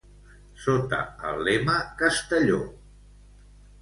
Sota 0.61 1.01
el 1.33 1.45
lema 1.49 1.75
Castelló. 2.01 2.59